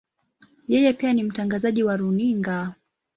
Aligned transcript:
Yeye 0.67 0.93
pia 0.93 1.13
ni 1.13 1.23
mtangazaji 1.23 1.83
wa 1.83 1.97
runinga. 1.97 2.73